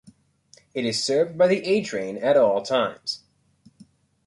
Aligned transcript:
It 0.73 0.83
is 0.83 1.03
served 1.03 1.37
by 1.37 1.45
the 1.45 1.63
A 1.63 1.83
train 1.83 2.17
at 2.17 2.35
all 2.35 2.63
times. 2.63 3.21